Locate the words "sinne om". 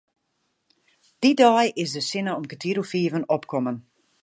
2.09-2.45